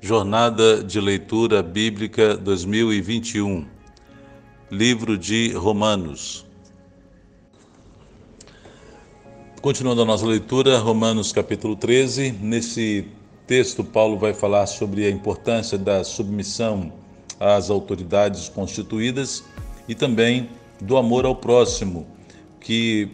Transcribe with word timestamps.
Jornada 0.00 0.82
de 0.84 1.00
Leitura 1.00 1.60
Bíblica 1.60 2.36
2021, 2.36 3.66
Livro 4.70 5.18
de 5.18 5.52
Romanos. 5.52 6.46
Continuando 9.60 10.02
a 10.02 10.04
nossa 10.04 10.24
leitura, 10.24 10.78
Romanos 10.78 11.32
capítulo 11.32 11.74
13. 11.74 12.30
Nesse 12.30 13.08
texto, 13.44 13.82
Paulo 13.82 14.16
vai 14.16 14.32
falar 14.32 14.66
sobre 14.66 15.04
a 15.04 15.10
importância 15.10 15.76
da 15.76 16.04
submissão 16.04 16.92
às 17.40 17.68
autoridades 17.68 18.48
constituídas 18.48 19.42
e 19.88 19.96
também 19.96 20.48
do 20.80 20.96
amor 20.96 21.26
ao 21.26 21.34
próximo, 21.34 22.06
que 22.60 23.10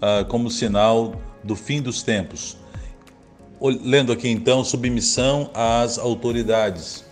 ah, 0.00 0.24
como 0.28 0.52
sinal 0.52 1.20
do 1.42 1.56
fim 1.56 1.82
dos 1.82 2.04
tempos. 2.04 2.56
Lendo 3.60 4.12
aqui 4.12 4.28
então, 4.28 4.62
submissão 4.62 5.50
às 5.52 5.98
autoridades. 5.98 7.04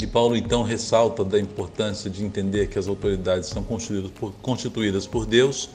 E 0.00 0.06
Paulo 0.06 0.36
então 0.36 0.62
ressalta 0.62 1.24
da 1.24 1.40
importância 1.40 2.10
de 2.10 2.22
entender 2.22 2.68
que 2.68 2.78
as 2.78 2.86
autoridades 2.86 3.48
são 3.48 3.62
constituídas 3.62 4.10
por, 4.10 4.32
constituídas 4.42 5.06
por 5.06 5.24
Deus. 5.24 5.70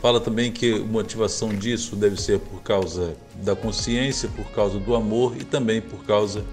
Fala 0.00 0.20
também 0.20 0.50
que 0.50 0.74
a 0.74 0.78
motivação 0.78 1.50
disso 1.50 1.94
deve 1.94 2.20
ser 2.20 2.40
por 2.40 2.62
causa 2.62 3.16
da 3.42 3.54
consciência, 3.54 4.28
por 4.28 4.46
causa 4.46 4.78
do 4.78 4.94
amor 4.94 5.36
e 5.38 5.44
também 5.44 5.80
por 5.80 6.04
causa 6.04 6.44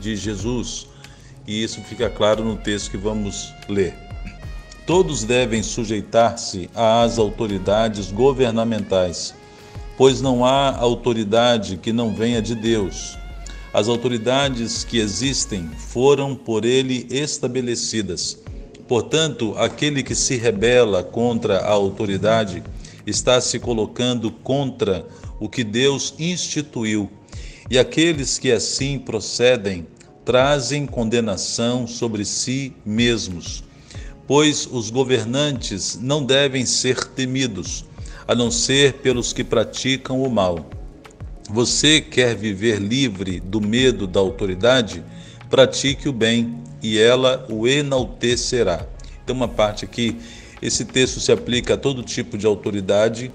de 0.00 0.14
Jesus. 0.14 0.86
E 1.46 1.62
isso 1.62 1.80
fica 1.82 2.10
claro 2.10 2.44
no 2.44 2.56
texto 2.56 2.90
que 2.90 2.96
vamos 2.96 3.52
ler. 3.68 3.94
Todos 4.86 5.24
devem 5.24 5.62
sujeitar-se 5.62 6.68
às 6.74 7.18
autoridades 7.18 8.10
governamentais 8.12 9.34
pois 10.00 10.22
não 10.22 10.46
há 10.46 10.74
autoridade 10.78 11.76
que 11.76 11.92
não 11.92 12.14
venha 12.14 12.40
de 12.40 12.54
Deus. 12.54 13.18
As 13.70 13.86
autoridades 13.86 14.82
que 14.82 14.98
existem 14.98 15.68
foram 15.76 16.34
por 16.34 16.64
ele 16.64 17.06
estabelecidas. 17.10 18.38
Portanto, 18.88 19.54
aquele 19.58 20.02
que 20.02 20.14
se 20.14 20.38
rebela 20.38 21.04
contra 21.04 21.58
a 21.58 21.70
autoridade 21.70 22.62
está 23.06 23.42
se 23.42 23.58
colocando 23.58 24.30
contra 24.30 25.06
o 25.38 25.50
que 25.50 25.62
Deus 25.62 26.14
instituiu. 26.18 27.10
E 27.68 27.78
aqueles 27.78 28.38
que 28.38 28.50
assim 28.50 28.98
procedem 28.98 29.86
trazem 30.24 30.86
condenação 30.86 31.86
sobre 31.86 32.24
si 32.24 32.72
mesmos. 32.86 33.62
Pois 34.26 34.66
os 34.66 34.88
governantes 34.88 35.98
não 36.00 36.24
devem 36.24 36.64
ser 36.64 37.04
temidos 37.04 37.84
a 38.30 38.34
não 38.36 38.48
ser 38.48 38.92
pelos 38.92 39.32
que 39.32 39.42
praticam 39.42 40.22
o 40.22 40.30
mal. 40.30 40.64
Você 41.50 42.00
quer 42.00 42.36
viver 42.36 42.78
livre 42.78 43.40
do 43.40 43.60
medo 43.60 44.06
da 44.06 44.20
autoridade? 44.20 45.02
Pratique 45.50 46.08
o 46.08 46.12
bem 46.12 46.62
e 46.80 46.96
ela 46.96 47.44
o 47.50 47.66
enaltecerá. 47.66 48.86
Tem 49.26 49.34
uma 49.34 49.48
parte 49.48 49.84
aqui, 49.84 50.16
esse 50.62 50.84
texto 50.84 51.18
se 51.18 51.32
aplica 51.32 51.74
a 51.74 51.76
todo 51.76 52.04
tipo 52.04 52.38
de 52.38 52.46
autoridade. 52.46 53.32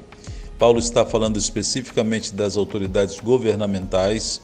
Paulo 0.57 0.79
está 0.79 1.05
falando 1.05 1.35
especificamente 1.35 2.33
das 2.33 2.55
autoridades 2.55 3.19
governamentais 3.19 4.41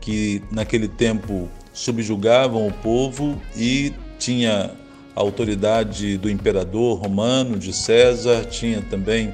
que 0.00 0.42
naquele 0.50 0.88
tempo 0.88 1.48
subjugavam 1.72 2.66
o 2.66 2.72
povo 2.72 3.40
e 3.56 3.92
tinha 4.18 4.72
a 5.14 5.20
autoridade 5.20 6.18
do 6.18 6.28
imperador 6.28 6.98
romano, 6.98 7.56
de 7.56 7.72
César, 7.72 8.44
tinha 8.44 8.82
também 8.82 9.32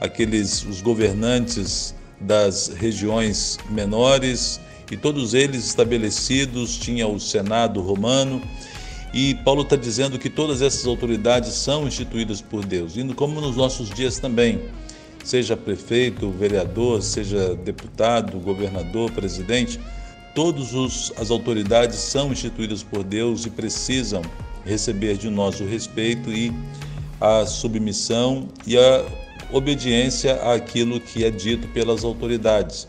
aqueles 0.00 0.64
os 0.64 0.80
governantes 0.80 1.94
das 2.20 2.68
regiões 2.68 3.58
menores 3.70 4.60
e 4.90 4.96
todos 4.96 5.34
eles 5.34 5.66
estabelecidos, 5.66 6.76
tinha 6.76 7.06
o 7.06 7.20
Senado 7.20 7.80
romano. 7.80 8.40
E 9.12 9.34
Paulo 9.36 9.62
está 9.62 9.76
dizendo 9.76 10.18
que 10.18 10.28
todas 10.28 10.62
essas 10.62 10.86
autoridades 10.86 11.52
são 11.54 11.86
instituídas 11.86 12.40
por 12.40 12.64
Deus, 12.64 12.96
indo 12.96 13.14
como 13.14 13.40
nos 13.40 13.56
nossos 13.56 13.90
dias 13.90 14.18
também, 14.18 14.60
seja 15.24 15.56
prefeito, 15.56 16.30
vereador, 16.30 17.02
seja 17.02 17.54
deputado, 17.54 18.38
governador, 18.38 19.10
presidente, 19.12 19.80
todas 20.34 20.72
as 21.16 21.30
autoridades 21.30 21.98
são 21.98 22.32
instituídas 22.32 22.82
por 22.82 23.02
Deus 23.02 23.46
e 23.46 23.50
precisam 23.50 24.22
receber 24.64 25.16
de 25.16 25.30
nós 25.30 25.60
o 25.60 25.64
respeito 25.64 26.30
e 26.30 26.52
a 27.20 27.46
submissão 27.46 28.48
e 28.66 28.76
a 28.76 29.04
obediência 29.52 30.34
àquilo 30.52 31.00
que 31.00 31.24
é 31.24 31.30
dito 31.30 31.68
pelas 31.68 32.04
autoridades, 32.04 32.86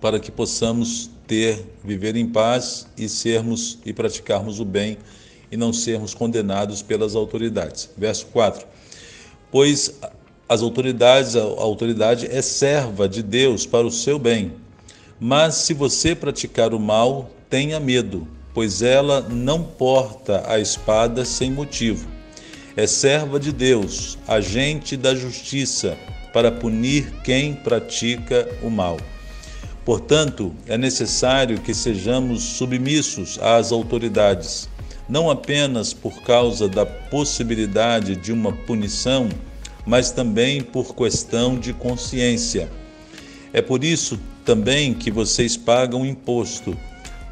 para 0.00 0.18
que 0.18 0.30
possamos 0.30 1.10
ter, 1.26 1.64
viver 1.84 2.16
em 2.16 2.26
paz 2.26 2.86
e 2.96 3.08
sermos 3.08 3.78
e 3.84 3.92
praticarmos 3.92 4.60
o 4.60 4.64
bem 4.64 4.98
e 5.50 5.56
não 5.56 5.72
sermos 5.72 6.14
condenados 6.14 6.82
pelas 6.82 7.14
autoridades. 7.14 7.90
Verso 7.96 8.26
4. 8.26 8.66
Pois 9.50 9.98
as 10.48 10.62
autoridades, 10.62 11.36
a 11.36 11.42
autoridade 11.42 12.26
é 12.26 12.42
serva 12.42 13.08
de 13.08 13.22
Deus 13.22 13.66
para 13.66 13.86
o 13.86 13.90
seu 13.90 14.18
bem. 14.18 14.52
Mas 15.20 15.54
se 15.56 15.72
você 15.72 16.14
praticar 16.14 16.74
o 16.74 16.80
mal, 16.80 17.30
tenha 17.48 17.78
medo, 17.78 18.26
pois 18.52 18.82
ela 18.82 19.20
não 19.20 19.62
porta 19.62 20.42
a 20.46 20.58
espada 20.58 21.24
sem 21.24 21.50
motivo 21.50 22.11
é 22.76 22.86
serva 22.86 23.38
de 23.38 23.52
Deus, 23.52 24.18
agente 24.26 24.96
da 24.96 25.14
justiça, 25.14 25.96
para 26.32 26.50
punir 26.50 27.12
quem 27.22 27.54
pratica 27.54 28.48
o 28.62 28.70
mal. 28.70 28.96
Portanto, 29.84 30.54
é 30.66 30.78
necessário 30.78 31.60
que 31.60 31.74
sejamos 31.74 32.42
submissos 32.42 33.38
às 33.40 33.72
autoridades, 33.72 34.68
não 35.08 35.28
apenas 35.28 35.92
por 35.92 36.22
causa 36.22 36.68
da 36.68 36.86
possibilidade 36.86 38.16
de 38.16 38.32
uma 38.32 38.52
punição, 38.52 39.28
mas 39.84 40.10
também 40.10 40.62
por 40.62 40.94
questão 40.94 41.58
de 41.58 41.72
consciência. 41.72 42.70
É 43.52 43.60
por 43.60 43.84
isso 43.84 44.18
também 44.44 44.94
que 44.94 45.10
vocês 45.10 45.56
pagam 45.56 46.06
imposto 46.06 46.76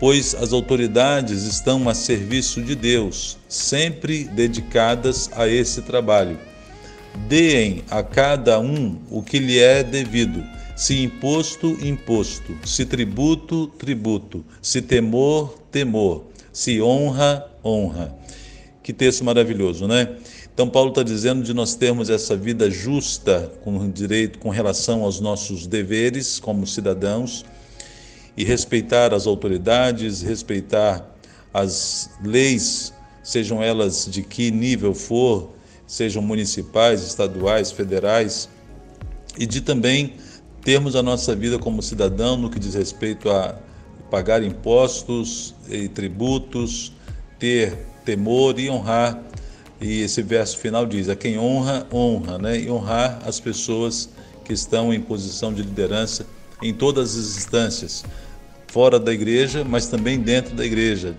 pois 0.01 0.35
as 0.35 0.55
autoridades 0.55 1.43
estão 1.43 1.87
a 1.87 1.95
serviço 1.95 2.63
de 2.63 2.75
Deus, 2.75 3.37
sempre 3.47 4.25
dedicadas 4.25 5.31
a 5.37 5.47
esse 5.47 5.83
trabalho. 5.83 6.39
Deem 7.29 7.85
a 7.91 8.03
cada 8.03 8.59
um 8.59 8.99
o 9.11 9.23
que 9.23 9.39
lhe 9.39 9.59
é 9.59 9.85
devido, 9.85 10.43
se 10.75 11.03
imposto, 11.03 11.77
imposto, 11.85 12.57
se 12.65 12.87
tributo, 12.87 13.67
tributo, 13.67 14.43
se 14.63 14.81
temor, 14.81 15.59
temor, 15.71 16.25
se 16.51 16.81
honra, 16.81 17.47
honra. 17.63 18.17
Que 18.83 18.95
texto 18.95 19.23
maravilhoso, 19.23 19.87
né? 19.87 20.17
Então 20.55 20.69
Paulo 20.69 20.91
está 20.91 21.03
dizendo 21.03 21.43
de 21.43 21.53
nós 21.53 21.75
termos 21.75 22.09
essa 22.09 22.35
vida 22.35 22.71
justa 22.71 23.53
com 23.63 23.91
direito 23.91 24.39
com 24.39 24.49
relação 24.49 25.03
aos 25.03 25.21
nossos 25.21 25.67
deveres 25.67 26.41
como 26.41 26.67
cidadãos 26.67 27.45
e 28.41 28.45
respeitar 28.45 29.13
as 29.13 29.27
autoridades, 29.27 30.23
respeitar 30.23 31.15
as 31.53 32.09
leis, 32.25 32.91
sejam 33.23 33.63
elas 33.63 34.09
de 34.11 34.23
que 34.23 34.51
nível 34.51 34.95
for, 34.95 35.51
sejam 35.87 36.23
municipais, 36.23 37.03
estaduais, 37.03 37.71
federais, 37.71 38.49
e 39.39 39.45
de 39.45 39.61
também 39.61 40.15
termos 40.65 40.97
a 40.97 41.03
nossa 41.03 41.37
vida 41.37 41.59
como 41.59 41.83
cidadão 41.83 42.39
no 42.39 42.49
que 42.49 42.59
diz 42.59 42.75
respeito 42.75 43.29
a 43.29 43.59
pagar 44.11 44.43
impostos 44.43 45.55
e 45.69 45.87
tributos, 45.87 46.95
ter 47.39 47.77
temor 48.07 48.59
e 48.59 48.71
honrar. 48.71 49.23
E 49.83 50.01
esse 50.01 50.23
verso 50.23 50.57
final 50.57 50.87
diz: 50.87 51.11
a 51.11 51.15
quem 51.15 51.39
honra, 51.39 51.87
honra, 51.93 52.39
né? 52.39 52.59
E 52.59 52.71
honrar 52.71 53.21
as 53.27 53.39
pessoas 53.39 54.09
que 54.47 54.55
estão 54.55 54.95
em 54.95 55.01
posição 55.01 55.53
de 55.53 55.63
liderança 55.63 56.25
em 56.63 56.73
todas 56.73 57.17
as 57.17 57.37
instâncias, 57.37 58.05
fora 58.71 59.01
da 59.01 59.13
igreja, 59.13 59.65
mas 59.65 59.89
também 59.89 60.21
dentro 60.21 60.55
da 60.55 60.65
igreja. 60.65 61.17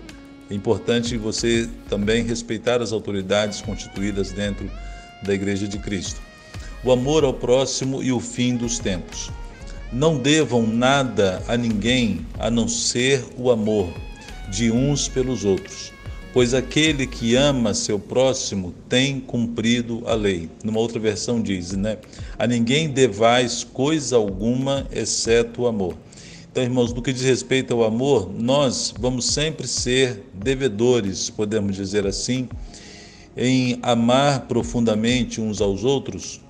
É 0.50 0.54
importante 0.54 1.18
você 1.18 1.68
também 1.88 2.24
respeitar 2.24 2.80
as 2.80 2.92
autoridades 2.92 3.60
constituídas 3.60 4.32
dentro 4.32 4.70
da 5.22 5.34
igreja 5.34 5.68
de 5.68 5.78
Cristo. 5.78 6.20
O 6.82 6.90
amor 6.90 7.24
ao 7.24 7.34
próximo 7.34 8.02
e 8.02 8.10
o 8.10 8.18
fim 8.18 8.56
dos 8.56 8.78
tempos. 8.78 9.30
Não 9.92 10.16
devam 10.16 10.66
nada 10.66 11.42
a 11.46 11.54
ninguém 11.54 12.26
a 12.38 12.50
não 12.50 12.66
ser 12.66 13.22
o 13.36 13.50
amor 13.50 13.92
de 14.50 14.70
uns 14.70 15.06
pelos 15.06 15.44
outros, 15.44 15.92
pois 16.32 16.54
aquele 16.54 17.06
que 17.06 17.34
ama 17.36 17.74
seu 17.74 17.98
próximo 17.98 18.74
tem 18.88 19.20
cumprido 19.20 20.02
a 20.06 20.14
lei. 20.14 20.48
Numa 20.64 20.80
outra 20.80 20.98
versão 20.98 21.40
diz, 21.40 21.72
né? 21.72 21.98
A 22.38 22.46
ninguém 22.46 22.90
devais 22.90 23.62
coisa 23.62 24.16
alguma 24.16 24.86
exceto 24.90 25.62
o 25.62 25.66
amor. 25.66 25.94
Então, 26.52 26.62
irmãos, 26.62 26.92
no 26.92 27.00
que 27.00 27.14
diz 27.14 27.22
respeito 27.22 27.72
ao 27.72 27.82
amor, 27.82 28.30
nós 28.30 28.92
vamos 29.00 29.24
sempre 29.24 29.66
ser 29.66 30.22
devedores, 30.34 31.30
podemos 31.30 31.74
dizer 31.74 32.06
assim, 32.06 32.46
em 33.34 33.78
amar 33.82 34.40
profundamente 34.40 35.40
uns 35.40 35.62
aos 35.62 35.82
outros. 35.82 36.42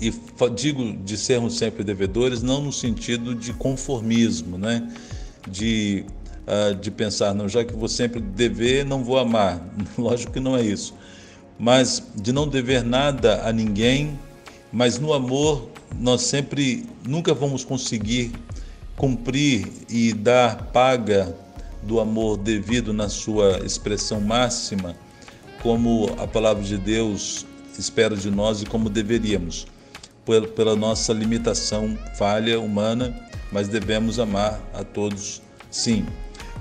E 0.00 0.10
digo 0.56 0.96
de 1.04 1.18
sermos 1.18 1.58
sempre 1.58 1.84
devedores, 1.84 2.42
não 2.42 2.62
no 2.62 2.72
sentido 2.72 3.34
de 3.34 3.52
conformismo, 3.52 4.56
né? 4.56 4.90
de 5.46 6.06
uh, 6.46 6.74
de 6.74 6.90
pensar, 6.90 7.34
não, 7.34 7.46
já 7.50 7.62
que 7.62 7.74
vou 7.74 7.88
sempre 7.88 8.20
dever, 8.20 8.86
não 8.86 9.04
vou 9.04 9.18
amar. 9.18 9.62
Lógico 9.98 10.32
que 10.32 10.40
não 10.40 10.56
é 10.56 10.62
isso. 10.62 10.94
Mas 11.58 12.02
de 12.14 12.32
não 12.32 12.48
dever 12.48 12.82
nada 12.82 13.46
a 13.46 13.52
ninguém, 13.52 14.18
mas 14.72 14.98
no 14.98 15.12
amor 15.12 15.68
nós 16.00 16.22
sempre 16.22 16.86
nunca 17.06 17.34
vamos 17.34 17.62
conseguir 17.62 18.32
cumprir 18.98 19.64
e 19.88 20.12
dar 20.12 20.64
paga 20.72 21.34
do 21.84 22.00
amor 22.00 22.36
devido 22.36 22.92
na 22.92 23.08
sua 23.08 23.60
expressão 23.64 24.20
máxima, 24.20 24.96
como 25.62 26.10
a 26.18 26.26
palavra 26.26 26.64
de 26.64 26.76
Deus 26.76 27.46
espera 27.78 28.16
de 28.16 28.28
nós 28.28 28.60
e 28.60 28.66
como 28.66 28.90
deveríamos, 28.90 29.68
pela 30.56 30.74
nossa 30.74 31.12
limitação 31.12 31.96
falha 32.18 32.60
humana, 32.60 33.16
mas 33.52 33.68
devemos 33.68 34.18
amar 34.18 34.60
a 34.74 34.82
todos 34.82 35.40
sim. 35.70 36.04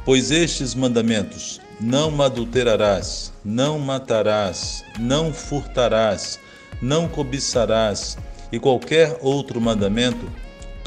Pois 0.06 0.30
estes 0.30 0.76
mandamentos: 0.76 1.60
não 1.82 2.22
adulterarás, 2.22 3.34
não 3.44 3.80
matarás, 3.80 4.86
não 5.00 5.34
furtarás, 5.34 6.40
não 6.82 7.08
cobiçarás 7.08 8.16
e 8.52 8.60
qualquer 8.60 9.18
outro 9.22 9.60
mandamento, 9.60 10.32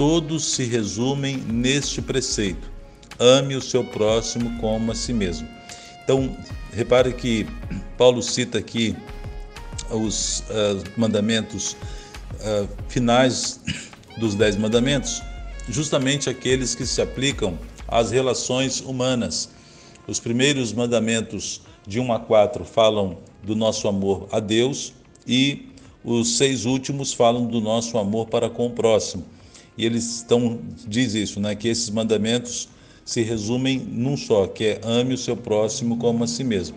todos 0.00 0.54
se 0.54 0.64
resumem 0.64 1.36
neste 1.36 2.00
preceito: 2.00 2.70
ame 3.18 3.54
o 3.54 3.60
seu 3.60 3.84
próximo 3.84 4.58
como 4.58 4.92
a 4.92 4.94
si 4.94 5.12
mesmo. 5.12 5.46
Então, 6.02 6.34
repare 6.72 7.12
que 7.12 7.46
Paulo 7.98 8.22
cita 8.22 8.56
aqui 8.56 8.96
os 9.90 10.40
uh, 10.40 10.82
mandamentos 10.96 11.76
uh, 12.36 12.66
finais 12.88 13.60
dos 14.16 14.34
Dez 14.34 14.56
Mandamentos, 14.56 15.22
justamente 15.68 16.30
aqueles 16.30 16.74
que 16.74 16.86
se 16.86 17.02
aplicam 17.02 17.58
às 17.86 18.10
relações 18.10 18.80
humanas. 18.80 19.50
Os 20.06 20.18
primeiros 20.18 20.72
mandamentos, 20.72 21.60
de 21.86 22.00
1 22.00 22.10
a 22.10 22.18
4, 22.18 22.64
falam 22.64 23.18
do 23.42 23.54
nosso 23.54 23.86
amor 23.86 24.28
a 24.32 24.40
Deus 24.40 24.94
e 25.26 25.68
os 26.02 26.38
seis 26.38 26.64
últimos 26.64 27.12
falam 27.12 27.44
do 27.44 27.60
nosso 27.60 27.98
amor 27.98 28.28
para 28.28 28.48
com 28.48 28.66
o 28.66 28.70
próximo. 28.70 29.26
E 29.76 29.86
eles 29.86 30.16
estão, 30.16 30.58
diz 30.86 31.14
isso, 31.14 31.40
né, 31.40 31.54
que 31.54 31.68
esses 31.68 31.90
mandamentos 31.90 32.68
se 33.04 33.22
resumem 33.22 33.78
num 33.78 34.16
só, 34.16 34.46
que 34.46 34.64
é 34.64 34.80
ame 34.84 35.14
o 35.14 35.18
seu 35.18 35.36
próximo 35.36 35.96
como 35.96 36.24
a 36.24 36.26
si 36.26 36.44
mesmo. 36.44 36.76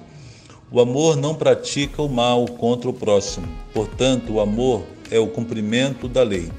O 0.71 0.79
amor 0.79 1.15
não 1.15 1.35
pratica 1.35 2.01
o 2.01 2.09
mal 2.09 2.45
contra 2.45 2.89
o 2.89 2.93
próximo, 2.93 3.47
portanto, 3.73 4.33
o 4.33 4.39
amor 4.39 4.83
é 5.11 5.19
o 5.19 5.27
cumprimento 5.27 6.07
da 6.07 6.23
lei. 6.23 6.51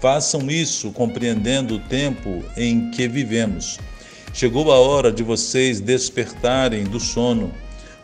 Façam 0.00 0.50
isso 0.50 0.92
compreendendo 0.92 1.74
o 1.74 1.80
tempo 1.80 2.44
em 2.56 2.90
que 2.90 3.08
vivemos. 3.08 3.78
Chegou 4.32 4.70
a 4.70 4.78
hora 4.78 5.10
de 5.10 5.22
vocês 5.22 5.80
despertarem 5.80 6.84
do 6.84 7.00
sono 7.00 7.52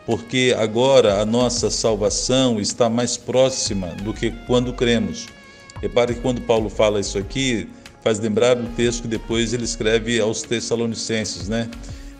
porque 0.07 0.55
agora 0.57 1.21
a 1.21 1.25
nossa 1.25 1.69
salvação 1.69 2.61
está 2.61 2.89
mais 2.89 3.17
próxima 3.17 3.87
do 3.87 4.13
que 4.13 4.31
quando 4.47 4.71
cremos. 4.71 5.27
Repare 5.81 6.15
que 6.15 6.21
quando 6.21 6.41
Paulo 6.41 6.69
fala 6.69 6.99
isso 6.99 7.17
aqui, 7.17 7.69
faz 8.01 8.19
lembrar 8.19 8.57
o 8.57 8.65
texto 8.69 9.03
que 9.03 9.07
depois 9.07 9.53
ele 9.53 9.63
escreve 9.63 10.19
aos 10.19 10.41
Tessalonicenses, 10.41 11.47
né? 11.47 11.69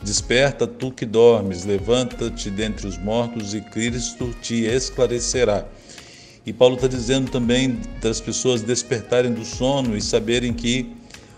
Desperta 0.04 0.68
tu 0.68 0.92
que 0.92 1.06
dormes, 1.06 1.66
levanta-te 1.66 2.50
dentre 2.50 2.88
os 2.88 2.98
mortos 2.98 3.54
e 3.54 3.62
Cristo 3.62 4.36
te 4.42 4.66
esclarecerá. 4.66 5.66
E 6.46 6.54
Paulo 6.54 6.76
está 6.76 6.88
dizendo 6.88 7.32
também 7.32 7.80
das 8.02 8.22
pessoas 8.22 8.62
despertarem 8.62 9.34
do 9.34 9.44
sono 9.44 9.98
e 9.98 10.02
saberem 10.02 10.54
que 10.54 10.96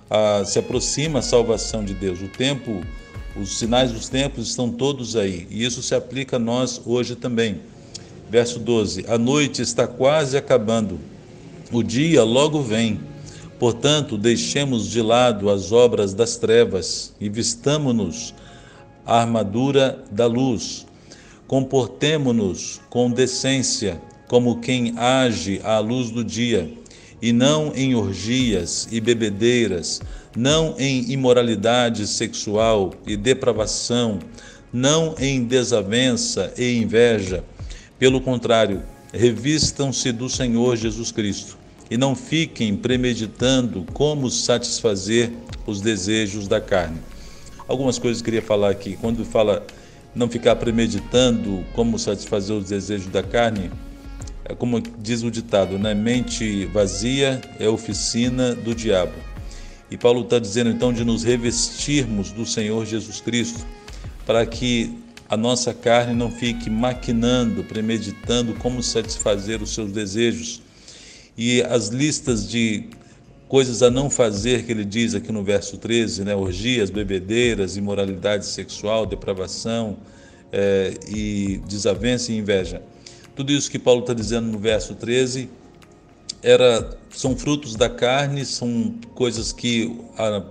ah, 0.10 0.44
se 0.46 0.60
aproxima 0.60 1.20
a 1.20 1.22
salvação 1.22 1.84
de 1.84 1.94
Deus. 1.94 2.22
O 2.22 2.28
tempo 2.28 2.82
os 3.36 3.58
sinais 3.58 3.92
dos 3.92 4.10
tempos 4.10 4.50
estão 4.50 4.70
todos 4.70 5.16
aí, 5.16 5.48
e 5.50 5.64
isso 5.64 5.82
se 5.82 5.96
aplica 5.96 6.36
a 6.36 6.40
nós 6.40 6.82
hoje 6.86 7.16
também. 7.16 7.62
Verso 8.30 8.60
12: 8.60 9.06
A 9.08 9.18
noite 9.18 9.62
está 9.62 9.88
quase 9.88 10.36
acabando, 10.36 11.00
o 11.72 11.84
dia 11.84 12.24
logo 12.24 12.62
vem. 12.62 13.00
Portanto, 13.60 14.18
deixemos 14.18 14.90
de 14.90 15.02
lado 15.02 15.50
as 15.50 15.72
obras 15.72 16.14
das 16.14 16.38
trevas 16.38 17.14
e 17.20 17.30
vistamo-nos 17.30 18.34
a 19.06 19.22
armadura 19.22 20.04
da 20.12 20.26
luz. 20.26 20.86
Comportemo-nos 21.48 22.80
com 22.90 23.12
decência, 23.12 24.02
como 24.28 24.60
quem 24.62 24.94
age 24.98 25.60
à 25.64 25.80
luz 25.80 26.10
do 26.10 26.24
dia, 26.24 26.72
e 27.22 27.34
não 27.34 27.74
em 27.76 27.96
orgias 27.96 28.88
e 28.92 29.02
bebedeiras, 29.02 30.02
não 30.36 30.76
em 30.80 31.12
imoralidade 31.12 32.08
sexual 32.08 32.94
e 33.06 33.18
depravação, 33.18 34.20
não 34.72 35.16
em 35.20 35.44
desavença 35.44 36.54
e 36.58 36.78
inveja. 36.78 37.44
Pelo 37.98 38.22
contrário, 38.22 38.82
revistam-se 39.12 40.12
do 40.12 40.30
Senhor 40.30 40.78
Jesus 40.78 41.12
Cristo 41.12 41.59
e 41.90 41.98
não 41.98 42.16
fiquem 42.16 42.76
premeditando 42.76 43.86
como 43.94 44.30
satisfazer 44.30 45.32
os 45.66 45.82
desejos 45.82 46.48
da 46.48 46.62
carne. 46.62 47.00
Algumas 47.68 47.98
coisas 47.98 48.22
que 48.22 48.26
queria 48.26 48.42
falar 48.42 48.70
aqui. 48.70 48.98
Quando 49.00 49.24
fala 49.26 49.66
não 50.14 50.30
ficar 50.30 50.56
premeditando 50.56 51.64
como 51.74 52.00
satisfazer 52.00 52.56
os 52.56 52.66
desejos 52.70 53.12
da 53.12 53.24
carne, 53.24 53.72
é 54.46 54.56
como 54.56 54.82
diz 54.82 55.22
o 55.22 55.30
ditado, 55.30 55.78
né? 55.78 55.94
Mente 55.94 56.66
vazia 56.66 57.40
é 57.60 57.70
oficina 57.70 58.56
do 58.56 58.74
diabo. 58.74 59.14
E 59.92 59.98
Paulo 59.98 60.22
está 60.22 60.40
dizendo 60.40 60.70
então 60.70 60.94
de 60.94 61.04
nos 61.04 61.24
revestirmos 61.24 62.32
do 62.32 62.46
Senhor 62.46 62.86
Jesus 62.86 63.22
Cristo, 63.22 63.66
para 64.26 64.46
que 64.46 64.98
a 65.28 65.38
nossa 65.38 65.74
carne 65.74 66.14
não 66.14 66.32
fique 66.32 66.70
maquinando, 66.70 67.64
premeditando 67.64 68.54
como 68.56 68.82
satisfazer 68.82 69.62
os 69.62 69.74
seus 69.74 69.92
desejos. 69.92 70.62
E 71.42 71.62
as 71.64 71.88
listas 71.88 72.50
de 72.50 72.90
coisas 73.48 73.82
a 73.82 73.90
não 73.90 74.10
fazer 74.10 74.66
que 74.66 74.74
ele 74.74 74.84
diz 74.84 75.16
aqui 75.16 75.32
no 75.32 75.42
verso 75.42 75.78
13, 75.78 76.26
né? 76.26 76.36
orgias, 76.36 76.90
bebedeiras, 76.90 77.78
imoralidade 77.78 78.46
sexual, 78.46 79.06
depravação 79.06 79.96
é, 80.52 80.96
e 81.08 81.62
desavença 81.66 82.34
e 82.34 82.38
inveja. 82.38 82.82
Tudo 83.38 83.54
isso 83.54 83.72
que 83.72 83.80
Paulo 83.80 84.02
está 84.02 84.14
dizendo 84.14 84.48
no 84.48 84.60
verso 84.60 84.96
13 84.96 85.50
era, 86.44 86.98
são 87.10 87.38
frutos 87.38 87.74
da 87.74 87.90
carne, 87.90 88.46
são 88.46 88.96
coisas 89.16 89.54
que 89.54 89.98
a, 90.18 90.44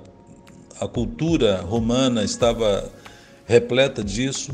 a 0.80 0.88
cultura 0.88 1.60
romana 1.60 2.24
estava 2.24 2.90
repleta 3.44 4.02
disso, 4.02 4.52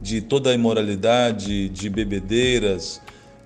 de 0.00 0.20
toda 0.20 0.50
a 0.50 0.54
imoralidade, 0.54 1.68
de 1.68 1.90
bebedeiras. 1.90 3.00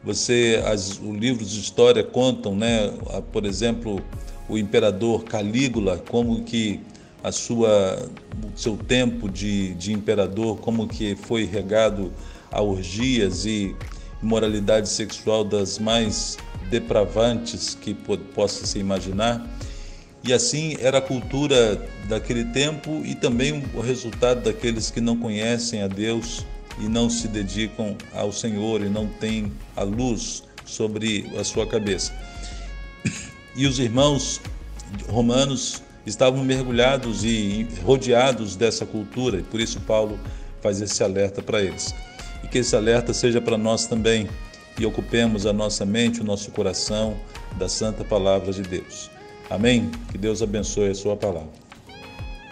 Você, 0.05 0.63
as, 0.65 0.99
os 0.99 1.17
livros 1.17 1.51
de 1.51 1.61
história 1.61 2.03
contam, 2.03 2.55
né, 2.55 2.93
por 3.33 3.45
exemplo, 3.45 4.01
o 4.49 4.57
imperador 4.57 5.25
Calígula, 5.25 5.99
como 6.09 6.43
que 6.45 6.81
a 7.23 7.33
sua, 7.33 8.09
o 8.43 8.59
seu 8.59 8.77
tempo 8.77 9.29
de, 9.29 9.75
de 9.75 9.93
imperador, 9.93 10.59
como 10.59 10.87
que 10.87 11.17
foi 11.17 11.45
regado 11.45 12.13
a 12.51 12.63
orgias 12.63 13.45
e 13.45 13.75
moralidade 14.23 14.89
sexual 14.89 15.45
das 15.45 15.79
mais 15.79 16.39
depravantes 16.71 17.75
que 17.75 17.95
possa 18.35 18.67
se 18.67 18.79
imaginar. 18.79 19.47
E 20.25 20.33
assim 20.33 20.77
era 20.81 20.99
a 20.99 21.01
cultura 21.01 21.81
daquele 22.09 22.45
tempo 22.47 23.03
e 23.05 23.15
também 23.15 23.65
o 23.75 23.81
resultado 23.81 24.43
daqueles 24.43 24.91
que 24.91 25.01
não 25.01 25.17
conhecem 25.17 25.83
a 25.83 25.89
Deus 25.89 26.45
e 26.81 26.89
não 26.89 27.09
se 27.11 27.29
dedicam 27.29 27.97
ao 28.15 28.33
Senhor 28.33 28.83
e 28.83 28.89
não 28.89 29.07
têm 29.07 29.53
a 29.77 29.83
luz 29.83 30.43
sobre 30.65 31.31
a 31.39 31.45
sua 31.45 31.67
cabeça. 31.67 32.13
E 33.57 33.67
os 33.67 33.79
irmãos 33.79 34.41
romanos 35.09 35.83
estavam 36.07 36.45
mergulhados 36.45 37.25
e 37.25 37.67
rodeados 37.85 38.57
dessa 38.57 38.87
cultura, 38.87 39.39
e 39.39 39.43
por 39.43 39.61
isso 39.61 39.81
Paulo 39.81 40.19
faz 40.61 40.81
esse 40.81 41.03
alerta 41.03 41.43
para 41.43 41.63
eles. 41.63 41.95
E 42.43 42.49
que 42.49 42.59
esse 42.59 42.75
alerta 42.77 43.13
seja 43.13 43.41
para 43.41 43.59
nós 43.59 43.87
também 43.87 44.29
e 44.79 44.87
ocupemos 44.87 45.45
a 45.45 45.53
nossa 45.53 45.85
mente, 45.85 46.21
o 46.21 46.25
nosso 46.25 46.51
coração 46.53 47.17
da 47.59 47.69
santa 47.69 48.05
palavra 48.05 48.53
de 48.53 48.63
Deus. 48.63 49.11
Amém? 49.51 49.91
Que 50.13 50.19
Deus 50.19 50.41
abençoe 50.43 50.91
a 50.91 50.95
sua 50.95 51.17
palavra. 51.17 51.68